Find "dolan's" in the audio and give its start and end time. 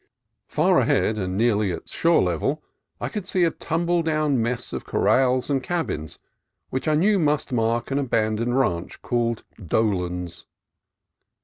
9.63-10.47